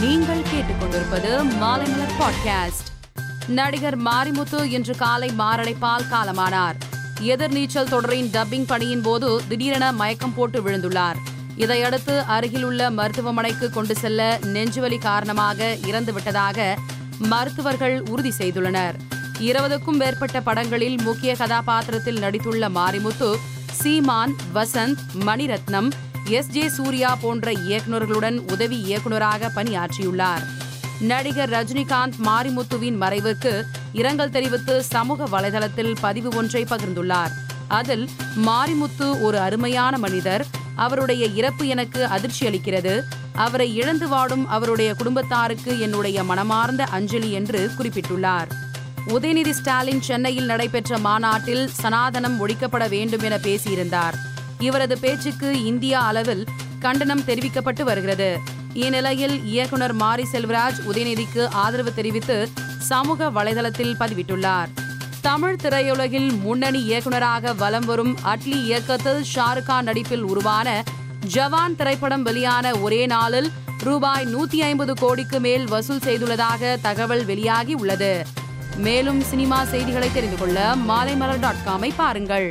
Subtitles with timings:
[0.00, 3.08] நீங்கள் கேட்டுக்கொண்டிருப்பது மாலைமலர் பாட்காஸ்ட்
[3.46, 6.74] நடிகர் மாரிமுத்து இன்று காலை மாரடைப்பால் காலமானார்.
[7.20, 11.14] எதிர்நீச்சல் தொடரின் டப்பிங் பணியின் போது திடீரென மயக்கம் போட்டு விழுந்துள்ளார்.
[11.56, 16.76] இதையடுத்து அருகிலுள்ள மருத்துவமனைக்கு கொண்டு செல்ல நெஞ்சுவலி காரணமாக இறந்துவிட்டதாக
[17.18, 18.94] மருத்துவர்கள் உறுதி செய்துள்ளனர்.
[19.38, 23.34] இருபதுக்கும் மேற்பட்ட படங்களில் முக்கிய கதாபாத்திரத்தில் நடித்துள்ள மாரிமுத்து
[23.70, 25.90] சீமான் வசந்த் மணிரத்னம்
[26.30, 26.48] எஸ்.
[26.48, 26.68] ஜே.
[26.68, 30.42] சூர்யா போன்ற இயக்குநர்களுடன் உதவி இயக்குநராக பணியாற்றியுள்ளார்.
[31.00, 33.62] நடிகர் ரஜினிகாந்த் மாரிமுத்துவின் மறைவுக்கு
[33.92, 37.30] இரங்கல் தெரிவித்து சமூக வலைதளத்தில் பதிவு ஒன்றை பகிர்ந்துள்ளார்.
[37.68, 38.08] அதில்
[38.46, 43.02] மாரிமுத்து ஒரு அருமையான மனிதர் அவருடைய இறப்பு எனக்கு அதிர்ச்சி அளிக்கிறது
[43.34, 48.48] அவரை இழந்து வாடும் அவருடைய குடும்பத்தாருக்கு என்னுடைய மனமார்ந்த அஞ்சலி என்று குறிப்பிட்டுள்ளார்.
[49.08, 54.29] உதயநிதி ஸ்டாலின் சென்னையில் நடைபெற்ற மாநாட்டில் சனாதனம் ஒழிக்கப்பட வேண்டும் என பேசியிருந்தார்.
[54.60, 56.44] இவரது பேச்சுக்கு இந்தியா அளவில்
[56.78, 58.38] கண்டனம் தெரிவிக்கப்பட்டு வருகிறது.
[58.74, 64.70] இந்நிலையில் இயக்குனர் மாரி செல்வராஜ் உதயநிதிக்கு ஆதரவு தெரிவித்து சமூக வலைதளத்தில் பதிவிட்டுள்ளார்.
[65.20, 70.84] தமிழ் திரையுலகில் முன்னணி இயக்குனராக வலம் வரும் அட்லி இயக்கத்தில் ஷாருக்கான் நடிப்பில் உருவான
[71.34, 78.26] ஜவான் திரைப்படம் வெளியான ஒரே நாளில் ரூபாய் நூத்தி ஐம்பது கோடிக்கு மேல் வசூல் செய்துள்ளதாக தகவல் வெளியாகி உள்ளது.
[78.76, 82.48] மேலும் சினிமா செய்திகளை தெரிந்து கொள்ள மாலைமலர் டாட் காமை பாருங்கள்.